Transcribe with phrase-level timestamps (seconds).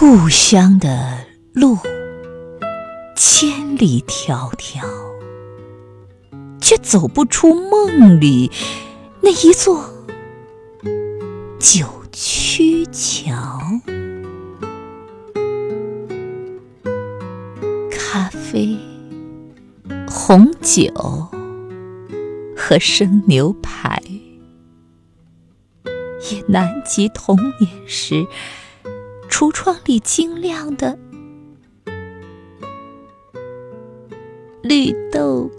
[0.00, 1.76] 故乡的路
[3.14, 4.80] 千里迢迢，
[6.58, 8.50] 却走不出梦里
[9.20, 9.84] 那一座
[11.58, 13.60] 九曲桥。
[17.90, 18.78] 咖啡、
[20.08, 20.90] 红酒
[22.56, 24.02] 和生牛排，
[26.32, 28.26] 也难及童年时
[29.30, 30.98] 橱窗里晶亮的
[34.62, 35.50] 绿豆。